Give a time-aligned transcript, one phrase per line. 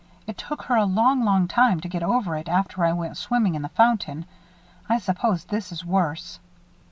[0.25, 3.53] It took her a long, long time to get over it after I went swimming
[3.53, 4.25] in the fountain.
[4.89, 6.39] I suppose this is worse."